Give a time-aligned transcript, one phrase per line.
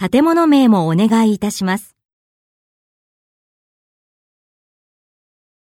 [0.00, 1.97] 建物名もお願いいたします。